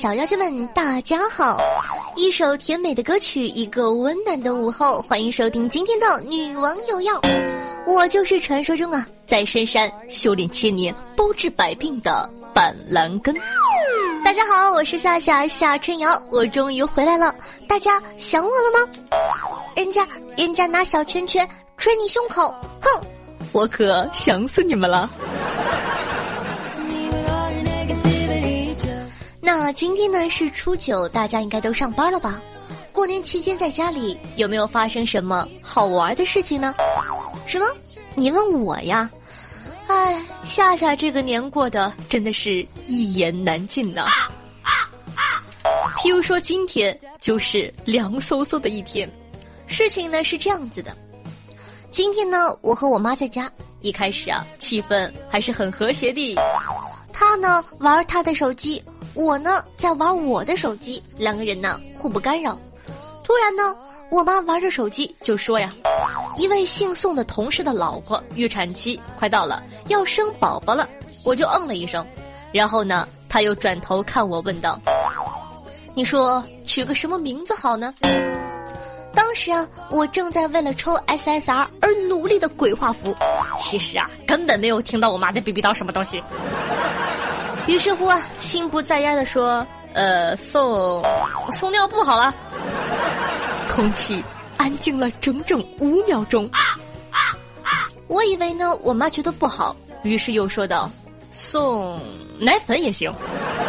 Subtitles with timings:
[0.00, 1.60] 小妖精们，大家好！
[2.16, 7.20] 一首甜美的歌曲，一个温暖的午后，欢迎收听今天的女王有药。
[7.86, 13.36] 我就是传说中啊，在深山修炼千年、包治百病的板蓝根。
[14.24, 17.34] 大家好，我是夏夏夏春瑶，我终于回来了，
[17.68, 18.92] 大家想我了吗？
[19.76, 22.48] 人家人家拿小拳拳捶你胸口，
[22.80, 22.88] 哼，
[23.52, 25.10] 我可想死你们了。
[29.72, 32.40] 今天呢是初九，大家应该都上班了吧？
[32.92, 36.74] 过年期间在家里有没有发生什么好玩的事情呢？
[37.46, 37.66] 什么？
[38.14, 39.08] 你问我呀？
[39.86, 44.06] 哎，夏夏这个年过得真的是一言难尽呐。
[45.98, 49.10] 譬如说今天就是凉飕飕的一天，
[49.66, 50.96] 事情呢是这样子的。
[51.90, 56.36] 今天呢，我和我妈在家，一开始啊，气氛还是很和谐的。
[57.12, 58.82] 她呢玩她的手机。
[59.14, 62.58] 我呢在玩我的手机，两个人呢互不干扰。
[63.24, 63.76] 突然呢，
[64.10, 65.72] 我妈玩着手机就说呀
[66.36, 70.88] ：“一位姓宋的同事的老婆预产期快到了，要生宝宝了。”
[71.24, 72.04] 我就嗯了一声，
[72.50, 74.80] 然后呢，他又转头看我问道
[75.94, 77.94] ：“你说取个什么名字好呢？”
[79.14, 83.14] 当时啊，我正在为了抽 SSR 而努力的鬼画符，
[83.58, 86.22] 其实啊，根本没有听到我妈在逼逼叨什么东西。
[87.70, 91.00] 于是乎啊，心不在焉的说：“呃，送
[91.52, 92.34] 送尿布好了。
[93.70, 94.20] ”空气
[94.56, 96.50] 安静了整整五秒钟。
[98.08, 100.90] 我以为呢，我妈觉得不好，于是又说道
[101.30, 101.96] ：“送
[102.40, 103.08] 奶粉也行。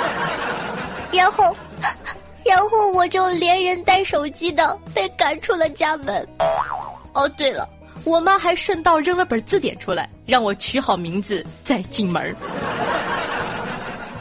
[1.13, 1.55] ”然后，
[2.43, 6.27] 然后我就连人带手机的被赶出了家门。
[7.13, 7.69] 哦，对了，
[8.03, 12.35] 我妈还顺道扔了本字典出来，让我取好名字再进门。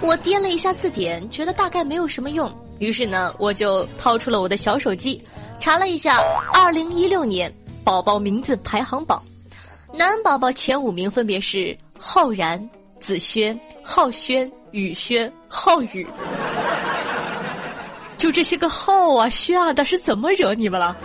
[0.02, 5.22] 我掂了一下字典，觉得大概没有什么用，于是呢，我就掏出了我的小手机，
[5.58, 6.18] 查了一下
[6.54, 7.52] 二零一六年
[7.84, 9.22] 宝宝名字排行榜，
[9.92, 12.68] 男宝宝前五名分别是浩然、
[12.98, 16.06] 子轩、浩轩、宇轩、浩宇，
[18.16, 20.96] 就这些个浩啊、轩啊的，是怎么惹你们了？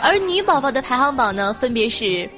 [0.00, 2.28] 而女宝宝的排行榜呢，分别是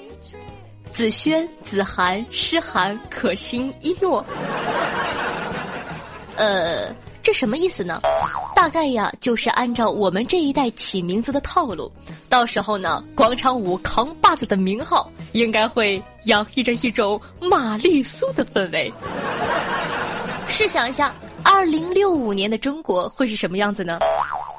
[0.91, 4.25] 子轩、子涵、诗涵、可心、一诺。
[6.39, 8.01] 呃，这什么意思呢？
[8.55, 11.93] 大概呀，就是按照我们这一代起名字的套路，
[12.29, 18.93] 到时候呢，广场舞扛把子的名号应该会洋溢着一种玛丽苏的氛围。
[20.49, 21.13] 试想一下，
[21.43, 23.99] 二零六五年的中国会是什么样子呢？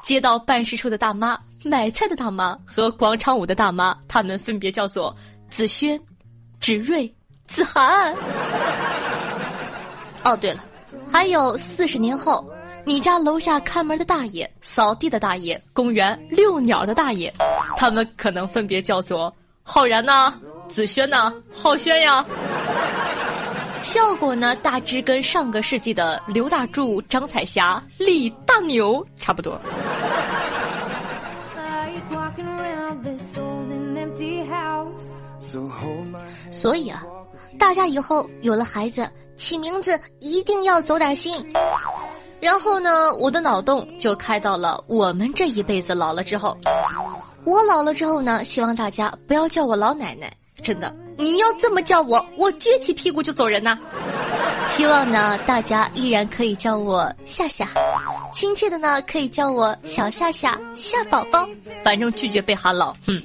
[0.02, 5.14] 街道办事处的大妈、买菜的大妈和广场舞的大妈，他们分别叫做
[5.48, 5.98] 子轩、
[6.60, 7.12] 芷睿、
[7.46, 8.14] 子涵。
[10.24, 10.64] 哦，对了。
[11.12, 12.44] 还有四十年后，
[12.84, 17.32] 你家楼下看门的大爷、扫地的大爷、公园遛鸟的大爷，
[17.76, 20.32] 他们可能分别叫做浩然呐、
[20.68, 22.24] 子轩呐、浩轩呀。
[23.82, 29.60] 效果呢，大致跟上个世纪的刘大柱、张彩霞、李大牛差不多。
[36.52, 37.02] 所以啊，
[37.58, 39.08] 大家以后有了孩子。
[39.40, 41.50] 起名字一定要走点心，
[42.40, 46.54] 然后呢，我的脑洞就开到了我们这一辈子老了之后，
[47.44, 50.30] 我老了之后呢，希望大家不要叫我老奶奶，
[50.62, 53.78] 真的，你要这么叫我，我撅起屁股就走人呐。
[54.66, 57.66] 希望呢，大家依然可以叫我夏夏，
[58.34, 61.48] 亲切的呢，可以叫我小夏夏夏宝宝，
[61.82, 63.18] 反正拒绝被喊老，嗯。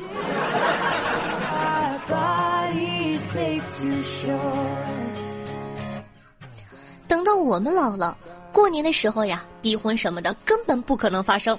[7.08, 8.18] 等到我们老了，
[8.52, 11.58] 过年的时候呀，逼婚什么的根本不可能发生。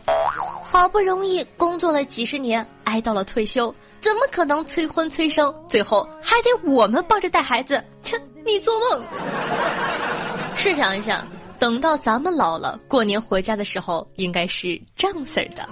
[0.63, 5.55] 好不容易工作了几十年，挨到了退休，怎么可能催婚催生？
[5.69, 7.83] 最后还得我们帮着带孩子？
[8.03, 9.03] 切，你做梦！
[10.57, 11.25] 试想一下，
[11.59, 15.69] 等到咱们老了，过年回家的时候，应该是这样式儿的。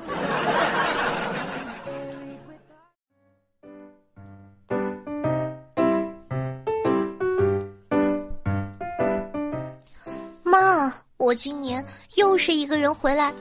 [11.25, 11.82] 我今年
[12.17, 13.32] 又是一个人回来，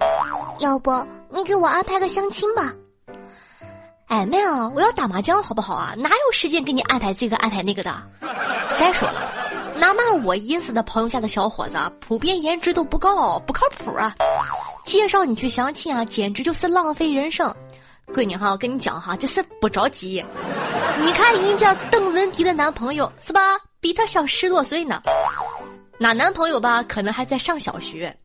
[0.59, 2.73] 要不你给我安排个相亲吧？
[4.07, 5.93] 哎，妹啊，我要打麻将，好不好啊？
[5.97, 7.93] 哪有时间给你安排这个安排那个的？
[8.77, 9.19] 再说了，
[9.77, 14.15] 哪怕我认识的朋友家的小伙子，普遍颜值都不高，不靠谱啊！
[14.85, 17.53] 介绍你去相亲啊，简直就是浪费人生。
[18.13, 20.23] 闺女哈，我跟你讲哈，这事不着急。
[21.01, 23.41] 你看人家邓文迪的男朋友是吧，
[23.81, 25.01] 比她小十多岁呢。
[25.97, 28.15] 那男朋友吧，可能还在上小学。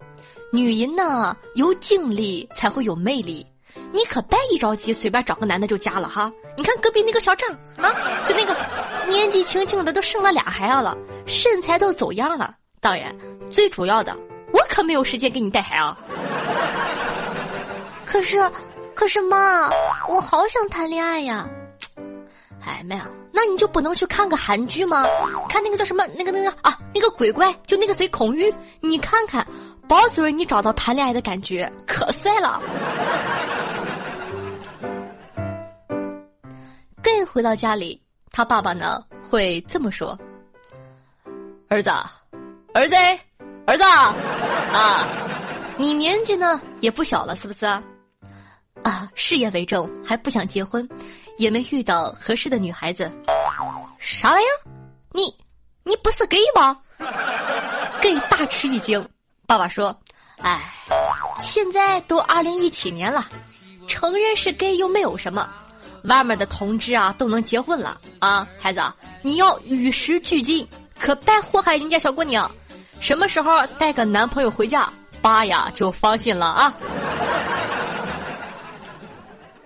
[0.51, 3.47] 女人呢，有经历才会有魅力。
[3.93, 6.33] 你可别一着急，随便找个男的就嫁了哈。
[6.57, 7.93] 你看隔壁那个小张啊，
[8.27, 8.57] 就那个
[9.07, 12.55] 年纪轻轻的都生了俩孩子了，身材都走样了。
[12.81, 13.15] 当然，
[13.51, 14.17] 最主要的，
[14.53, 15.97] 我可没有时间给你带孩啊。
[18.07, 18.51] 可是，
[18.95, 19.71] 可是妈，
[20.09, 21.47] 我好想谈恋爱呀。
[22.65, 23.07] 哎妹啊，
[23.41, 25.05] 那你就不能去看个韩剧吗？
[25.49, 26.05] 看那个叫什么？
[26.17, 29.47] 那个那个啊，那个鬼怪，就那个谁孔玉，你看看，
[29.87, 32.61] 保准你找到谈恋爱的感觉，可帅了。
[37.01, 38.03] gay 回到家里，
[38.33, 40.19] 他爸爸呢会这么说
[41.71, 41.91] ：“儿子，
[42.75, 42.97] 儿子，
[43.67, 45.07] 儿子啊，
[45.77, 47.67] 你年纪呢也不小了，是不是？
[48.83, 50.89] 啊，事业为重，还不想结婚，
[51.39, 53.11] 也没遇到合适的女孩子。
[53.99, 54.69] 啥玩意儿？
[55.13, 55.23] 你
[55.85, 56.79] 你不是 gay 吗？
[58.03, 59.09] gay 大吃一惊。
[59.47, 59.99] 爸爸说：
[60.43, 60.61] 哎，
[61.43, 63.25] 现在都二零一七年了，
[63.89, 65.49] 承认是 gay 又没有什么。”
[66.05, 68.47] 外面的同志啊，都能结婚了啊！
[68.59, 68.81] 孩子，
[69.21, 70.67] 你要与时俱进，
[70.99, 72.49] 可别祸害人家小姑娘。
[73.01, 74.89] 什么时候带个男朋友回家，
[75.21, 76.73] 爸呀就放心了啊！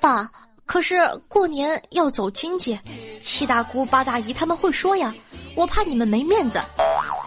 [0.01, 0.29] 爸，
[0.73, 2.79] 可是过年要走亲戚，
[3.21, 5.13] 七大姑八大姨他们会说呀，
[5.55, 6.59] 我怕你们没面子。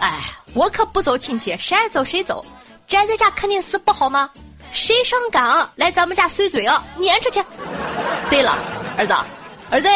[0.02, 0.20] 哎，
[0.56, 2.44] 我可不走亲戚，谁爱走谁走，
[2.88, 4.28] 宅在家看电视不好吗？
[4.72, 5.70] 谁上赶啊？
[5.76, 7.40] 来咱们家碎嘴啊，撵出去！
[8.32, 8.58] 对了。
[8.98, 9.14] 儿子，
[9.70, 9.88] 儿子，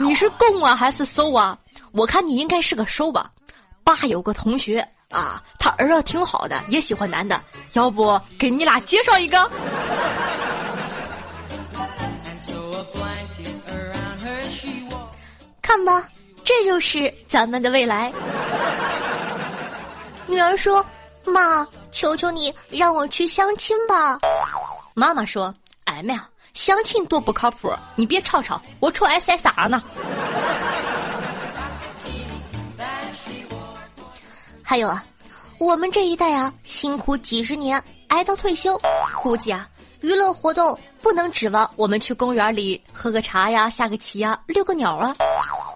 [0.00, 1.56] 你是攻啊还是受啊？
[1.92, 3.30] 我看你应该是个受吧。
[3.84, 7.40] 爸有个同学啊，他儿子挺好的，也喜欢男的，
[7.74, 9.48] 要不给你俩介绍一个？
[15.68, 16.08] 看吧，
[16.42, 18.10] 这就是咱们的未来。
[20.26, 20.82] 女儿说
[21.26, 24.18] ：“妈，求求你让我去相亲吧。”
[24.96, 25.54] 妈妈说
[25.84, 29.80] ：“哎呀。”相亲多不靠谱，你别吵吵，我抽 SSR 呢？
[34.60, 35.04] 还有啊，
[35.58, 38.76] 我们这一代啊，辛苦几十年，挨到退休，
[39.22, 39.68] 估计啊，
[40.00, 45.14] 娱乐活动不能指望我们去公园里喝个茶呀、下个棋呀、遛个鸟啊。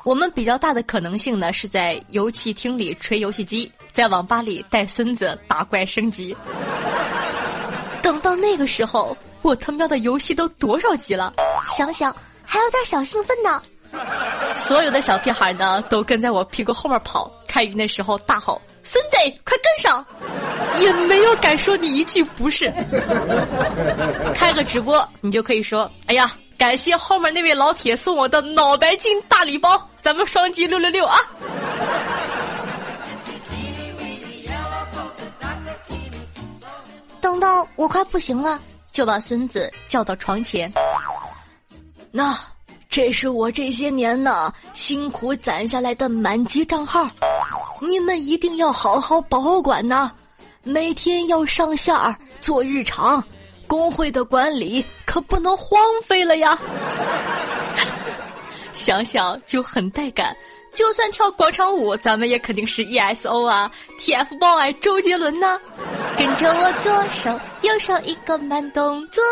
[0.05, 6.37] 我们比较大的可能性呢，是在游戏厅里吹游戏机，在网吧里带孙子打怪升级。
[8.03, 9.17] 等到那个时候。
[9.43, 11.33] 我他喵的游戏都多少级了？
[11.67, 12.15] 想想
[12.45, 13.61] 还有点小兴奋呢。
[14.57, 20.07] 所有的小屁孩呢，都跟在我屁股后面跑，开鱼的时候大吼：“孙子，快跟上！”
[20.79, 22.73] 也没有敢说你一句不是。
[24.33, 31.19] 开个直播，你就可以说：“哎呀，感谢后面那位老铁送我的脑白金大礼包，咱们双击六六六啊！”
[37.21, 38.61] 等到我快不行了。
[38.93, 40.71] 就把孙子叫到床前。
[42.11, 42.39] 那
[42.91, 47.09] 这是我这些年呢辛苦攒下来的满级账号，
[47.81, 50.11] 你们一定要好好保管呐，
[50.63, 51.97] 每天要上线
[52.39, 53.25] 做日常，
[53.67, 56.59] 工会的管理可不能荒废了呀。
[58.73, 60.35] 想想就很带感，
[60.73, 65.61] 就算跳广场舞，咱们也肯定是 ESO 啊 T F BOY 周杰伦呐。
[66.17, 69.23] 跟着我左手右手一个慢动作。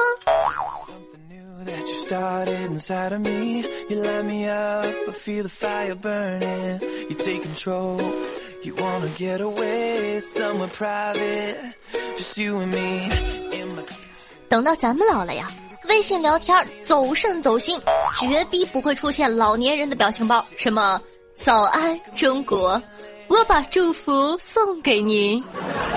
[14.48, 15.48] 等到咱们老了呀，
[15.88, 17.80] 微信聊天走肾走心，
[18.20, 21.00] 绝逼不会出现老年人的表情包，什么
[21.34, 22.80] 早安中国。
[23.28, 25.42] 我把祝福送给您，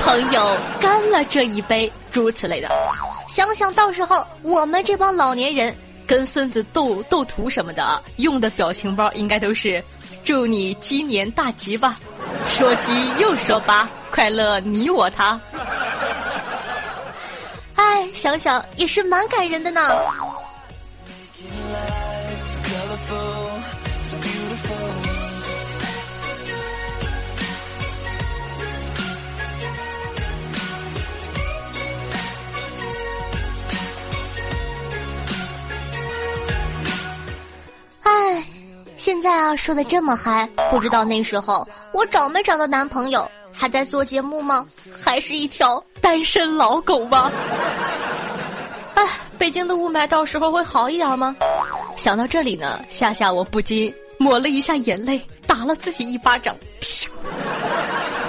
[0.02, 2.70] 朋友干了这一杯，诸如此类的。
[3.28, 5.76] 想想到时候我们这帮老年人
[6.06, 9.84] 跟孙子斗斗图什么的，用的表情包应该都是
[10.24, 12.00] “祝你鸡年大吉吧”，
[12.48, 15.40] 说鸡又说八，快乐你我他。
[18.14, 19.82] 想想也是蛮感人的呢。
[38.96, 44.66] 现在啊，说的这么嗨，不知道那时候我找没找到男朋友，还在做节目吗？
[44.92, 47.32] 还是一条单身老狗吗？
[48.96, 49.08] 哎，
[49.38, 51.36] 北京的雾霾到时候会好一点吗？
[51.96, 56.56] 想到这里呢，夏夏我不禁抹了一下眼泪，打了自己一巴掌。
[56.82, 57.10] 啪！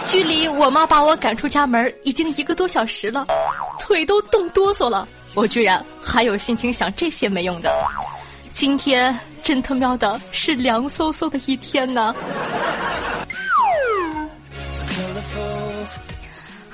[0.06, 3.26] 距离我妈把我赶出家门已经一个多小时了，
[3.80, 7.72] 腿都冻哆嗦了，我居然还有心情想这些没用的。
[8.52, 12.14] 今天真他喵的是凉飕飕的一天呢。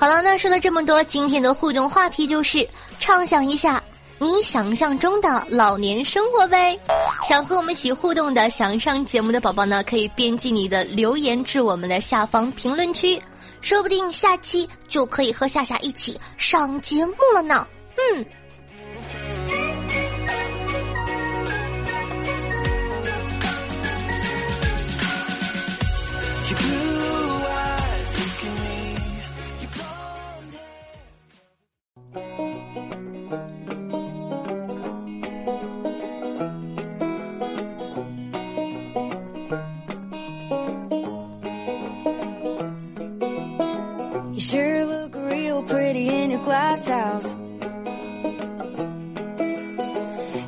[0.01, 2.67] 好了，那说了这么多，今天的互动话题就是
[2.97, 3.79] 畅想一下
[4.17, 6.75] 你想象中的老年生活呗。
[7.21, 13.21] 想和我们一起互动的，想上节目的宝宝呢，可以编辑你的留言至我们的下方评论区，
[13.61, 17.67] 说不定下期就可以和夏夏一起上节目了呢。
[17.95, 18.25] 嗯。
[44.33, 47.27] You sure look real pretty in your glass house.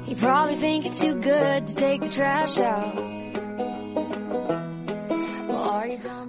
[0.07, 2.95] You probably think it's too good to take trash out.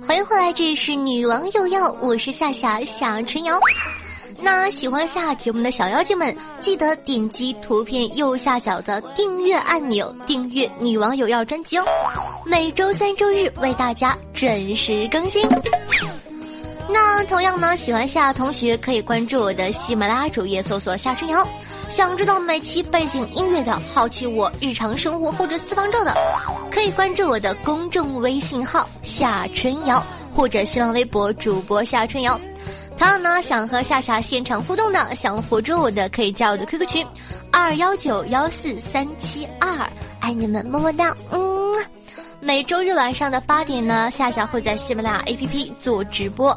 [0.05, 3.57] 欢迎回来，这里是女王又要，我是夏夏夏春瑶。
[4.43, 11.85] 那喜欢下节目的小妖精们，记得点击图片右下角的订阅按钮，订阅《女王有药》专辑哦。
[12.45, 15.41] 每周三、周日为大家准时更新。
[16.95, 21.45] 那同样呢，喜欢夏同学可以关注我的喜马拉雅主页，搜索夏春瑶。
[21.89, 26.15] 想知道每期背景音乐的，好奇我日常生活或者私房照的，
[26.71, 32.41] 可以关注我的公众微信号夏春瑶，或者新浪微博主播夏春瑶。
[32.97, 37.05] 同样呢，想和夏夏现场互动的，想活捉我的，可以加我的 QQ 群
[37.51, 39.69] 二幺九幺四三七二，
[40.21, 41.53] 爱你们么么哒，嗯。
[42.41, 46.57] 每周日晚上的八点呢，夏夏会在喜马拉雅 APP 做直播，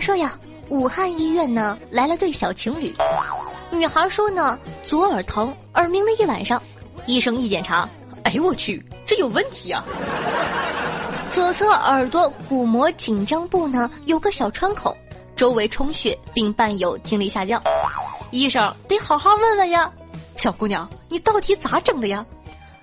[0.00, 0.32] 话说呀，
[0.70, 2.90] 武汉医院呢来了对小情侣。
[3.70, 6.60] 女孩说呢，左耳疼，耳鸣了一晚上。
[7.04, 7.86] 医生一检查，
[8.22, 9.84] 哎呦我去，这有问题啊！
[11.30, 14.96] 左侧耳朵鼓膜紧张部呢有个小穿孔，
[15.36, 17.62] 周围充血并伴有听力下降。
[18.30, 19.92] 医生得好好问问呀，
[20.34, 22.24] 小姑娘，你到底咋整的呀？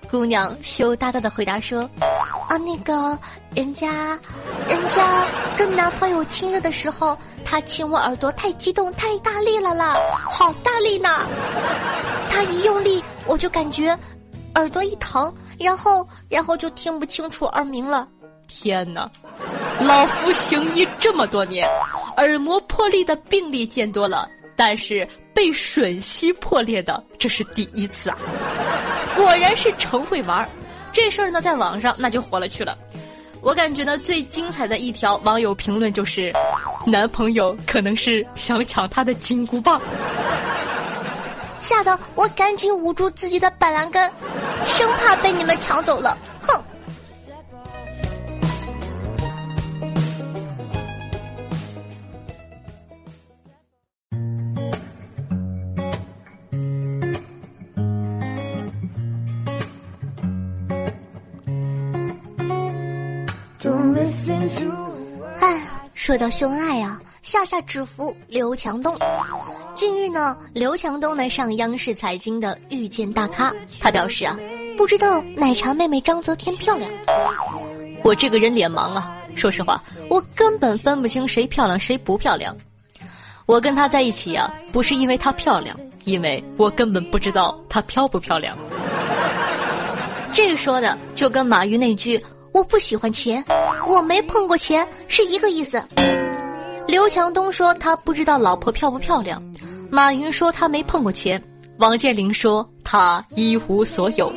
[0.08, 1.90] 姑娘羞答答的回答说
[2.48, 3.18] ：“啊，那个，
[3.54, 4.18] 人家，
[4.66, 5.24] 人家
[5.56, 9.94] 跟男朋友亲热的时候，他亲我耳朵太激动太大力了啦，
[10.28, 11.26] 好大力呢！
[12.30, 13.96] 他一用力，我就感觉
[14.54, 18.08] 耳朵一疼，然后，然后就听不清楚耳鸣了。
[18.46, 19.10] 天哪，
[19.80, 21.68] 老夫行医这么多年，
[22.16, 24.26] 耳膜破裂的病例见多了。”
[24.56, 28.18] 但是被吮吸破裂的，这是第一次啊！
[29.14, 30.48] 果然是成会玩儿，
[31.00, 32.76] 这事儿呢，在网上那就火了去了。
[33.40, 36.32] 我感觉呢，最精彩的一条网友评论就是：
[36.84, 39.80] 男朋友可能是想抢她的金箍棒，
[41.60, 44.10] 吓得我赶紧捂住自己的板蓝根，
[44.66, 46.18] 生怕被你们抢走了。
[46.40, 46.60] 哼！
[65.40, 65.60] 哎，
[65.92, 68.94] 说到秀恩爱啊，夏夏只服刘强东。
[69.74, 73.50] 近日呢，刘强东呢上央视财经的《遇见大咖》，
[73.80, 74.38] 他表示啊，
[74.76, 76.88] 不知道奶茶妹妹张泽天漂亮。
[78.04, 82.56] 我这个人脸盲啊，说实话，我根本分不清谁漂亮谁不漂亮。
[83.44, 88.56] 我跟她在一起啊，不是因为她漂亮，因为我根本不知道她漂不漂亮。
[90.32, 92.24] 这说的就跟马云那句。
[92.52, 93.44] 我不喜欢钱，
[93.86, 95.82] 我没碰过钱是一个意思。
[96.86, 99.42] 刘强东说他不知道老婆漂不漂亮，
[99.90, 101.42] 马云说他没碰过钱，
[101.78, 104.32] 王健林说他一无所有。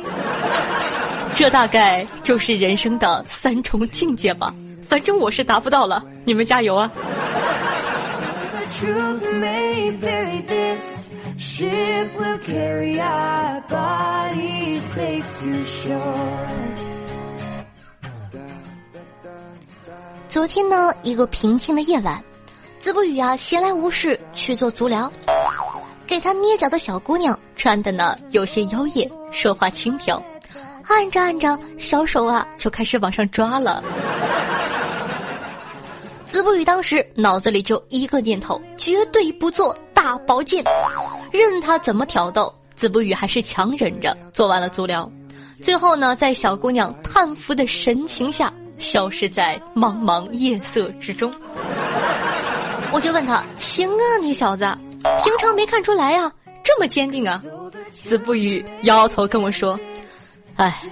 [1.34, 4.54] 这大概就是人生的三重境界吧。
[4.82, 6.90] 反正我是达不到了，你们加油啊！
[20.32, 22.18] 昨天呢，一个平静的夜晚，
[22.78, 25.12] 子不语啊闲来无事去做足疗，
[26.06, 30.22] 给他捏脚的小姑娘穿的呢有些妖艳，说话轻佻，
[30.88, 33.84] 按着按着，小手啊就开始往上抓了。
[36.24, 40.64] 子不语当时脑子里就一个念头：绝对不做大保健。
[41.30, 45.06] 任他怎么挑逗，子不语还是强忍着做完了足疗。
[45.60, 51.32] 最后呢，在小姑娘叹服的神情下，消失在茫茫夜色之中。
[52.92, 54.64] 我就问他：“行啊，你小子，
[55.24, 56.30] 平常没看出来呀，
[56.62, 57.42] 这么坚定啊？”
[57.90, 59.78] 子不语摇摇头跟我说
[60.56, 60.82] ：“哎，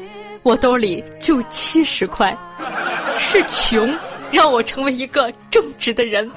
[0.42, 2.36] 我兜里就七十块，
[3.18, 3.92] 是穷。”
[4.32, 6.30] 让我成为一个正直的人。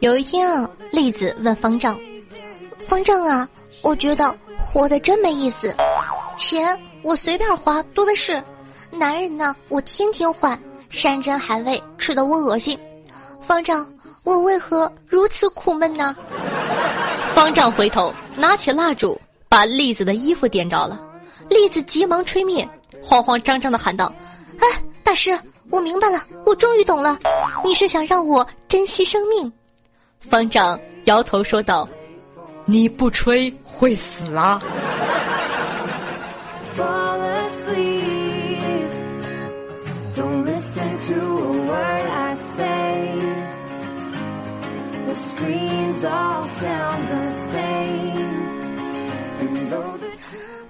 [0.00, 0.67] 有一天啊，
[0.98, 1.96] 栗子问方丈
[2.76, 3.48] ：“方丈啊，
[3.82, 5.72] 我觉得活得真没意思，
[6.36, 8.42] 钱我随便花多的是，
[8.90, 12.76] 男人呢我天天换，山珍海味吃的我恶心。
[13.40, 13.88] 方丈，
[14.24, 16.16] 我为何如此苦闷呢？”
[17.32, 18.12] 方丈回头。
[18.34, 21.00] 拿起蜡烛，把栗子的衣服点着了。
[21.48, 22.68] 栗子急忙吹灭，
[23.00, 24.12] 慌慌张张的喊道
[24.58, 24.66] ：“哎，
[25.04, 25.38] 大师，
[25.70, 27.16] 我明白了，我终于懂了，
[27.64, 29.52] 你是想让我珍惜生命。”
[30.20, 31.88] 方丈摇头说道
[32.66, 34.60] ：“你不吹会死啊！”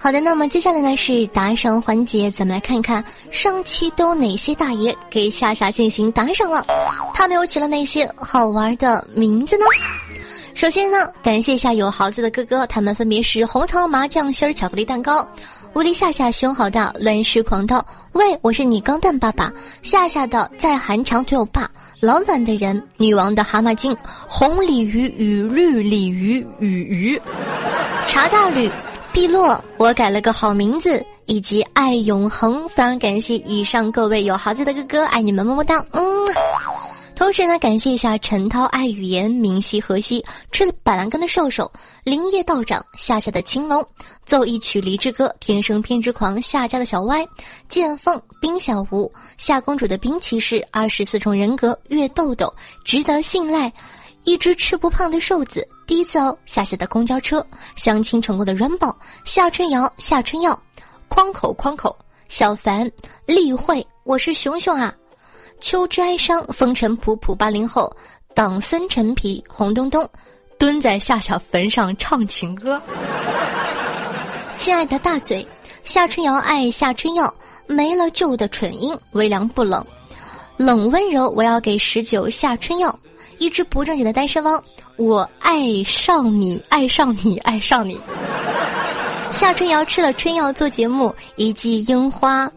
[0.00, 6.64] 好的，那么接下来呢是打赏环节，咱们来看一看上期都有哪些大爷给夏夏进行打赏了，
[7.12, 9.64] 他们又起了哪些好玩的名字呢？
[10.54, 15.28] 首先呢，感谢一下有豪子的哥哥，他们分别是红糖麻酱心儿巧克力蛋糕。
[15.74, 17.84] 无敌夏夏胸好大，乱世狂刀。
[18.12, 19.52] 喂，我是你钢蛋爸爸。
[19.82, 23.96] 夏夏的在韩长腿欧巴，老板的人，女王的蛤蟆精，
[24.28, 27.22] 红鲤鱼与绿鲤鱼与鱼，
[28.08, 28.68] 茶大吕，
[29.18, 32.68] 碧落，我改了个好名字，以及爱永恒。
[32.68, 36.04] 非常感谢以上各位有豪子的哥哥，爱你们么么哒，嗯。
[37.16, 41.68] 同时呢，感谢一下陈涛、爱语言、明夕、河西、吃了板蓝根的瘦瘦、
[42.04, 43.84] 林业道长、夏夏的青龙、
[44.24, 47.26] 奏一曲离之歌、天生偏执狂、夏家的小歪、
[47.68, 52.54] 剑凤、冰小吴、夏公主的冰骑士、二十四重人格、月豆豆、
[52.84, 53.72] 值得信赖、
[54.24, 57.44] 一只吃不胖的瘦子、第一次哦，夏夏的公交车、
[57.76, 60.60] 相亲成功的软宝、夏春瑶、夏春药、
[61.08, 61.96] 框口框口、
[62.28, 62.90] 小凡、
[63.24, 64.94] 例会，我是熊熊啊。
[65.60, 67.34] 秋之哀伤，风尘仆仆。
[67.34, 67.90] 八零后，
[68.34, 70.08] 党参陈皮，红咚咚，
[70.58, 72.80] 蹲在夏夏坟上唱情歌。
[74.56, 75.46] 亲爱的大嘴，
[75.82, 77.32] 夏春瑶爱夏春药，
[77.66, 79.84] 没了旧的蠢音，微凉不冷，
[80.56, 81.30] 冷温柔。
[81.30, 82.96] 我要给十九夏春药，
[83.38, 84.62] 一只不正经的单身汪，
[84.96, 88.00] 我爱上你，爱上你，爱上你。
[89.30, 92.50] 夏春瑶吃了春药做节目，一季樱花。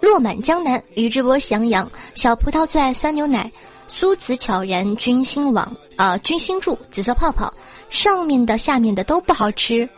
[0.00, 3.50] 落满江南，宇智波喜羊羊，小葡萄最爱酸牛奶，
[3.86, 7.52] 苏子悄然，君心网啊，君心柱，紫色泡泡，
[7.88, 9.88] 上面的下面的都不好吃，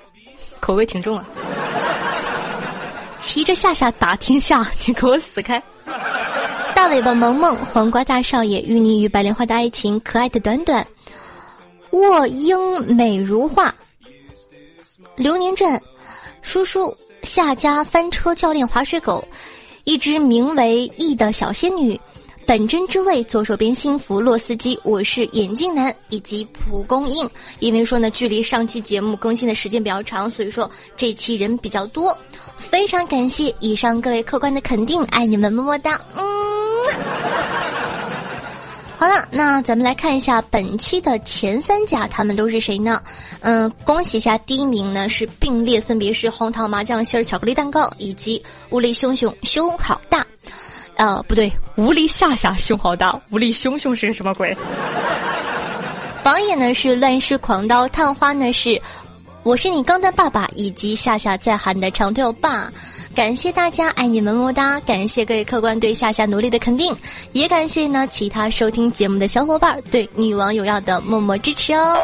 [0.61, 1.25] 口味挺重啊。
[3.19, 5.63] 骑着夏夏打天下，你给我死开！
[6.85, 10.87] 大尾巴萌萌，黄瓜大少爷，淤泥与白莲花的爱情，可爱的短短，
[11.93, 12.59] 卧英
[12.95, 13.75] 美如画，
[15.17, 15.81] 流年镇，
[16.43, 19.27] 叔叔夏家翻车教练滑水狗。
[19.85, 21.99] 一只名为“翼”的小仙女，
[22.47, 27.29] 本真之味，左手边幸福，洛斯基，我是眼镜男，以及蒲公英。
[27.59, 32.17] 因为说呢，距离上期节目更新的时间比较长，所以说这期人比较多。
[32.57, 36.23] 非常感谢以上各位客官的肯定，爱你们，么么哒，嗯。
[38.99, 43.03] 好了，那咱们来看一下本期的前三甲，他们都是谁呢？
[43.41, 50.27] 嗯，恭喜一下，第一名呢是并列，分别是红糖麻酱馅儿巧克力蛋糕以及无力熊熊胸好大，
[50.97, 54.57] 呃，不对，无力夏夏胸好大，无力熊熊是个什么鬼？
[56.23, 58.81] 榜眼呢是乱世狂刀，探花呢是
[59.43, 62.73] 我是你刚的爸爸以及夏夏在喊的长腿欧巴。
[63.15, 64.81] 感谢大家，爱你们么么哒！
[64.81, 66.97] 感谢各位客官对夏夏努力的肯定，
[67.33, 71.97] 也感谢呢其他收听节目的小伙伴对女王有药的默默支持哦。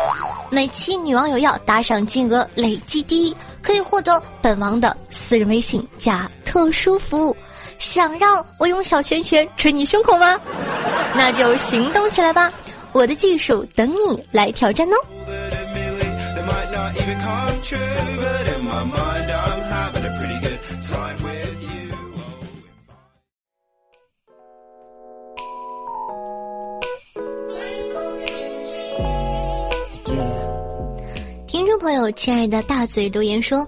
[0.50, 7.36] 每期女王有药打赏金额累计第一，可以获得本王的私人微信加特殊服务。
[7.80, 10.38] 想让我用小拳拳捶你胸口吗？
[11.16, 12.52] 那就行动起来吧！
[12.92, 14.96] 我的技术等你来挑战哦。
[31.46, 33.66] 听众朋友，亲爱的大嘴留言说。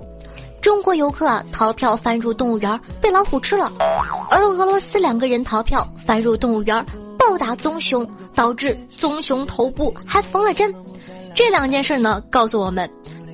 [0.63, 3.71] 中国游客啊逃票翻入动物园被老虎吃了，
[4.31, 6.87] 而俄罗斯两个人逃票翻入动物园
[7.19, 10.73] 暴打棕熊，导致棕熊头部还缝了针。
[11.35, 12.89] 这两件事呢，告诉我们，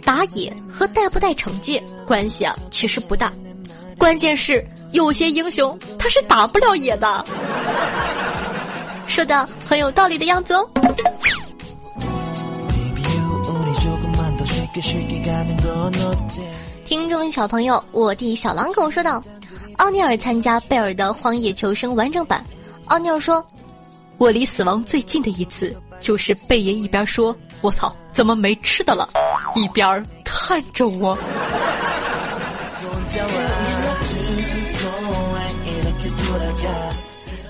[0.05, 3.31] 打野和带不带惩戒关系啊其实不大，
[3.99, 7.25] 关键是有些英雄他是打不了野的。
[9.07, 10.67] 说的很有道理的样子哦。
[16.89, 19.23] 听众小朋友，我弟小狼狗说道
[19.77, 22.43] ：“奥尼尔参加贝尔的荒野求生完整版。”
[22.89, 23.47] 奥尼尔说
[24.17, 29.07] ：“我离死亡最近的一次，就是贝爷一边说‘我操，怎么没吃的了’，
[29.55, 31.13] 一边看着我。”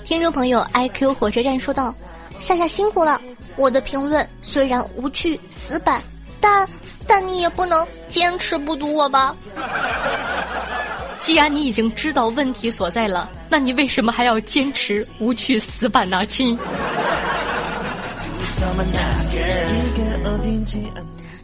[0.03, 1.95] 听众朋友，IQ 火车站说道
[2.41, 3.21] ：“夏夏辛苦了，
[3.55, 6.03] 我的评论虽然无趣死板，
[6.41, 6.67] 但……”
[7.09, 9.35] 但你也不能坚持不读我吧？
[11.19, 16.57] 既然你已经知道问题所在了，那你为什么还要坚持无趣死板呢，亲？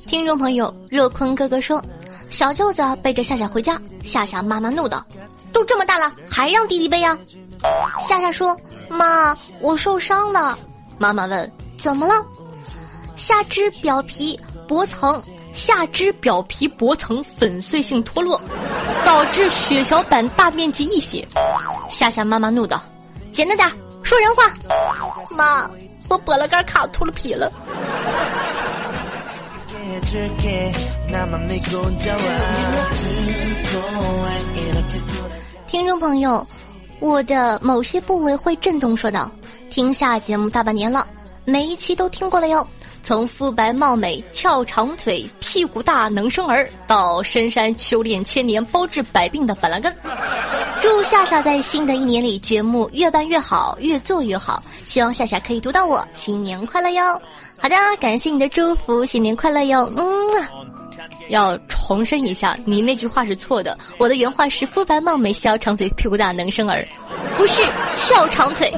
[0.05, 1.83] 听众朋友，热坤哥哥说，
[2.29, 5.03] 小舅子背着夏夏回家，夏夏妈妈怒道
[5.51, 7.17] ：“都这么大了，还让弟弟背呀？”
[8.07, 8.55] 夏夏说
[8.87, 10.57] ：“妈，我受伤了。”
[10.99, 12.13] 妈妈问：“怎么了？”
[13.17, 15.21] 下肢表皮薄层。
[15.55, 18.39] 下肢表皮薄层粉碎性脱落，
[19.05, 21.25] 导致血小板大面积溢血。
[21.89, 22.83] 夏夏妈妈怒道
[23.31, 23.67] ：“简单点，
[24.03, 24.53] 说人话。”
[25.31, 25.67] 妈，
[26.09, 27.49] 我剥了根卡秃了皮了。
[35.67, 36.45] 听众朋友，
[36.99, 39.31] 我的某些部位会震动，说道
[39.71, 41.07] ：“听下节目大半年了，
[41.45, 42.67] 每一期都听过了哟。”
[43.05, 49.95] 从肤白貌美、翘长腿、屁股大能生儿，到深山修炼千年、包治百病的板蓝根。
[50.81, 54.63] 祝夏夏在新的一年里节目越办越好，越做越好。
[54.87, 57.21] 希望夏夏可以读到我，新年快乐哟！
[57.59, 59.87] 好的，感谢你的祝福，新年快乐哟！
[59.95, 60.03] 嗯。
[61.29, 63.77] 要重申一下，你那句话是错的。
[63.99, 66.83] 我的原话是：肤白貌美、小长腿、屁股大能生儿，
[67.35, 67.61] 不是
[67.95, 68.73] 翘长腿。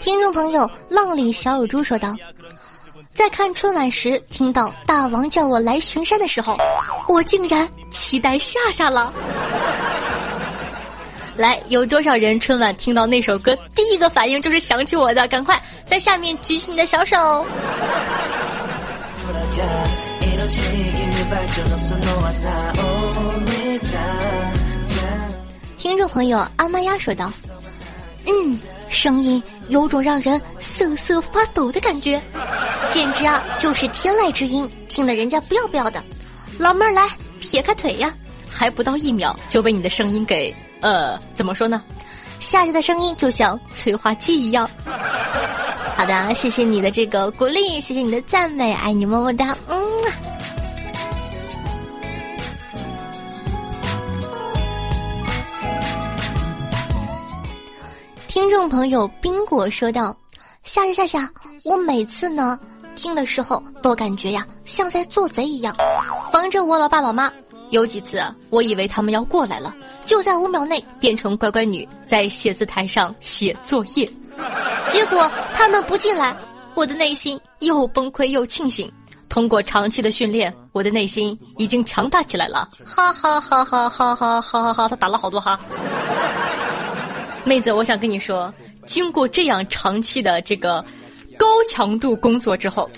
[0.00, 2.14] 听众朋友，浪里小有猪说道
[3.14, 6.56] ：“在看春晚时，听到大王叫我来巡山的时候，
[7.08, 9.12] 我竟然期待夏夏了。
[11.36, 15.26] ”来，有多少人春晚听到那首歌，第一个反应就是想起我的？
[15.28, 17.44] 赶快在下面举起你的小手。
[25.76, 27.32] 听众朋友，阿妈呀说道
[28.26, 28.56] ：“嗯，
[28.88, 32.22] 声音有种让人瑟瑟发抖的感觉，
[32.90, 36.00] 简直啊就是天籁之音，听得人家不要不要的。
[36.58, 37.08] 老妹儿来，
[37.40, 38.14] 撇开腿呀，
[38.48, 41.82] 还不到一秒就被你的声音给。”呃，怎么说呢？
[42.38, 44.70] 夏夏的声音就像催化剂一样。
[45.96, 49.84] 好的，谢谢你的这个鼓励，谢谢你的赞美，爱你么么哒，嗯。
[58.56, 60.16] 众朋友冰果说道
[60.64, 61.30] ：“夏夏夏夏，
[61.62, 62.58] 我每次呢
[62.94, 65.76] 听的时候都感觉呀像在做贼一样，
[66.32, 67.30] 防着我老爸老妈。”
[67.68, 69.74] 有几次，我以为他们要过来了，
[70.06, 74.10] 就在五秒内变成乖乖女，在写字台上写作业。
[74.88, 76.34] 结果他们不进来，
[76.74, 78.90] 我的内心又崩溃又庆幸。
[79.28, 82.66] 通过长期的训练，我的内心已经强大起来了。
[82.86, 84.88] 哈哈哈哈哈哈哈哈哈！
[84.88, 85.60] 他打了好多哈。
[87.46, 88.52] 妹子，我想跟你说，
[88.86, 90.84] 经过这样长期的这个
[91.38, 92.90] 高强度工作之后，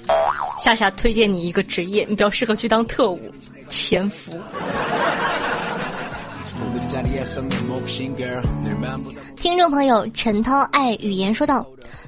[0.58, 3.20] 夏夏推荐你一个职业，你比较适合去当特务。
[3.68, 4.40] 潜伏。
[9.36, 11.66] 听众朋友陈涛爱语言说道：“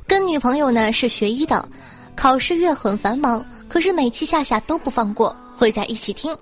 [0.09, 1.69] 跟女朋友呢是学医的，
[2.17, 6.35] 考试月很繁忙，可是每期夏夏都不放过，会在一起听。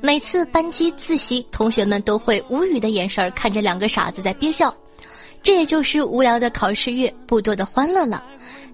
[0.00, 4.74] 每次班级自习，同学们都会无语的眼神看着两个傻子在憋笑。
[5.44, 8.24] 这也就是无聊的考试月不多的欢乐了。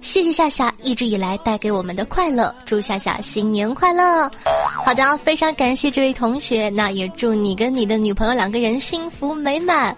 [0.01, 4.31] 谢谢夏夏一直以来带给我们的快乐，祝夏夏新年快乐！
[4.85, 9.95] 好的，非常感谢这位同学，那也祝你跟你的女朋友两个人幸福美满。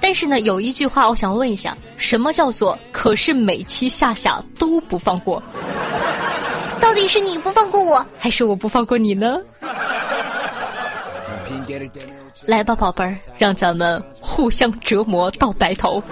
[0.00, 5.42] 但是呢，有一句话我想问一下，什么叫做可是每期夏夏都不放过？
[6.80, 9.38] 到底是你不放过我，还是我不放过你呢？
[12.44, 16.02] 来吧，宝贝儿，让咱们互相折磨到白头。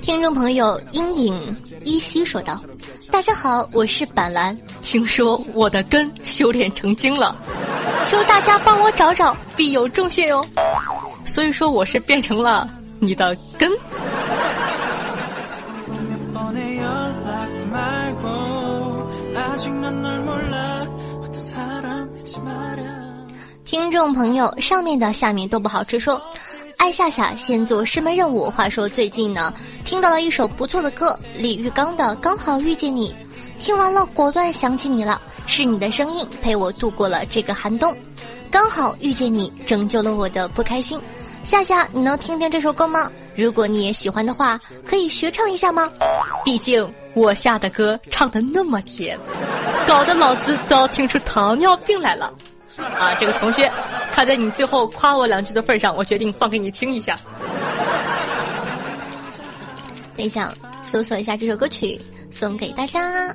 [0.00, 2.60] 听众朋友，阴影依稀说道
[3.12, 7.36] ：“大家好，我是板蓝，听说我的根修炼成精了，
[8.06, 10.44] 求大家帮我找找，必有重谢哟。”
[11.24, 12.68] 所以说，我是变成了
[12.98, 13.70] 你的根。
[23.72, 25.98] 听众朋友，上面的下面都不好吃。
[25.98, 26.20] 说，
[26.76, 28.50] 爱夏夏先做师门任务。
[28.50, 29.50] 话说最近呢，
[29.82, 33.08] 听到了一首不错的歌，李玉刚的《刚好遇见你》，
[33.58, 37.96] 听完了果断想起你了，是你的声音陪我度过了这个寒冬，
[38.50, 41.00] 刚好遇见你，拯救了我的不开心。
[41.42, 43.10] 夏夏，你能听听这首歌吗？
[43.34, 45.90] 如果你也喜欢的话，可以学唱一下吗？
[46.44, 49.18] 毕竟我下的歌唱的那么甜，
[49.88, 52.30] 搞得老子都要听出糖尿病来了。
[52.78, 53.70] 啊，这个同学，
[54.10, 57.16] 看在你最后夸我两句的份上，我决定放给你听一下。
[60.16, 63.34] 等一下，搜索一下这首歌曲，送给大家。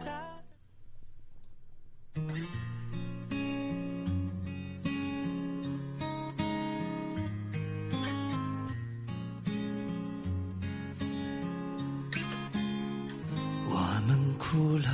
[13.69, 14.89] 我们哭了，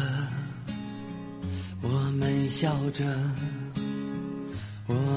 [1.82, 3.04] 我们笑着。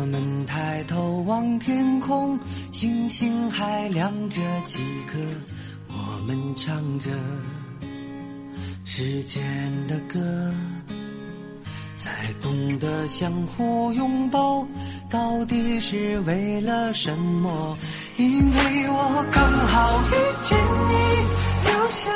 [0.07, 2.39] 我们抬头望天空，
[2.71, 4.79] 星星还亮着几
[5.11, 5.19] 颗。
[5.89, 7.11] 我们唱着
[8.85, 9.43] 时间
[9.89, 10.21] 的歌，
[11.97, 14.65] 才懂得相互拥抱，
[15.11, 17.77] 到底是为了什么？
[18.17, 20.15] 因为我刚好遇
[20.45, 20.57] 见
[20.89, 22.13] 你，留下。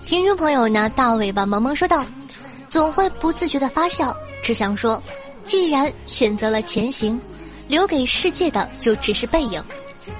[0.00, 2.04] 听众朋友呢，大尾巴萌萌说道
[2.68, 5.02] ：“总会不自觉的发笑，只想说。”
[5.44, 7.20] 既然选择了前行，
[7.68, 9.62] 留给世界的就只是背影。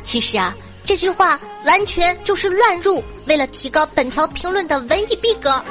[0.02, 0.54] 其实啊，
[0.84, 5.62] 这句话完全就是乱入，为了提高本条评论的文艺逼格。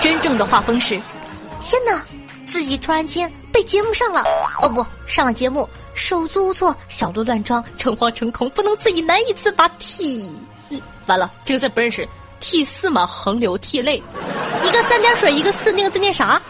[0.00, 0.98] 真正的画风是：
[1.60, 2.00] 天哪，
[2.46, 4.24] 自己突然间被节目上了，
[4.62, 9.68] 哦不，上了节目，手足无措，小鹿乱撞，诚惶诚恐，不能自已，难以自拔。
[9.78, 10.30] 涕，
[11.06, 12.08] 完了，这个字不认识。
[12.40, 14.00] 涕四嘛，横流涕泪，
[14.64, 16.40] 一个三点水，一个四，那个字念啥？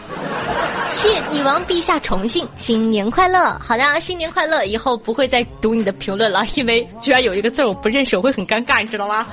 [0.91, 3.57] 谢女王陛下宠幸，新年快乐！
[3.59, 4.65] 好的，新年快乐！
[4.65, 9.25] 以后不会再读你的评论了，因为居然有一个字我不认识，我会很尴尬，你知道吗？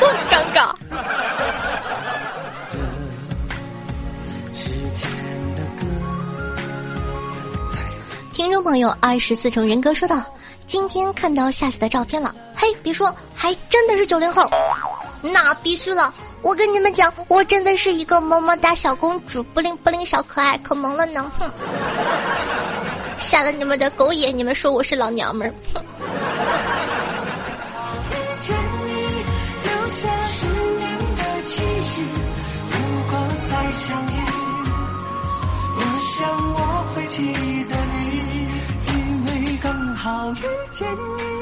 [0.00, 0.74] 多尴尬。
[8.34, 10.22] 听众朋友，二十四重人格说道
[10.66, 14.48] ：“今天看到夏夏的照片了，嘿，别说，还真的是九零后。”
[15.22, 16.12] 那必须了！
[16.42, 21.30] 我跟你们讲，我真的是一个么么哒小公主，不灵不灵小可爱，可萌了呢！
[21.38, 21.50] 哼，
[23.16, 25.54] 瞎了你们的狗眼，你们说我是老娘们儿？
[25.74, 25.84] 哼。
[40.32, 41.39] 遇见你。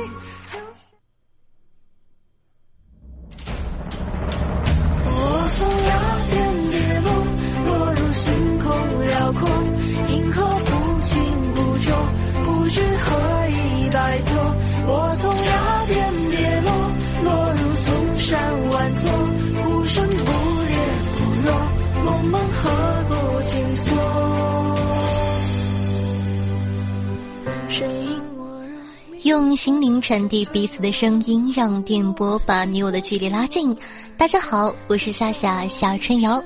[30.08, 33.76] 传递彼此的声音，让电波把你我的距离拉近。
[34.16, 36.42] 大家好，我是夏夏夏春瑶，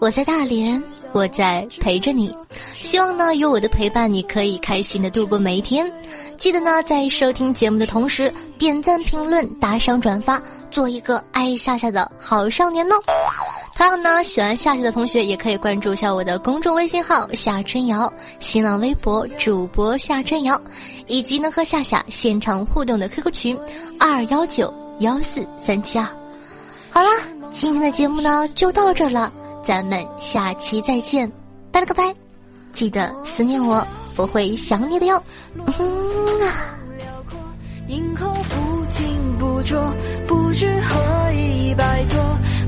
[0.00, 2.34] 我在大连，我在陪着你。
[2.78, 5.92] 希望呢，有我的陪伴，你可以开心的度过每一天。
[6.38, 12.94] 记得呢，在收听节目的同时，点赞、评论、打赏、转发，做一个爱夏夏的好少年哦。
[13.74, 20.60] 同样呢，喜欢夏夏的同学也可以关注一下我的公众微信号夏春瑶，新浪微博主播夏春瑶，
[21.08, 23.58] 以及能和夏夏现场互动的 QQ 群
[23.98, 26.06] 二幺九幺四三七二。
[26.90, 27.08] 好啦，
[27.50, 29.32] 今天的节目呢就到这儿了，
[29.62, 31.30] 咱们下期再见，
[31.72, 32.14] 拜了个拜，
[32.70, 33.84] 记得思念我，
[34.16, 35.20] 我会想你的哟。
[35.56, 35.66] 嗯
[36.46, 36.78] 啊。
[40.26, 42.18] 不知何以摆脱。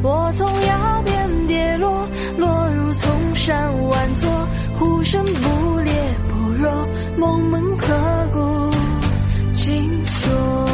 [0.06, 4.30] 我从崖边跌落，落入丛山万座，
[4.74, 5.92] 呼声不烈
[6.28, 6.70] 不弱，
[7.16, 8.70] 梦门何故
[9.54, 10.73] 紧锁？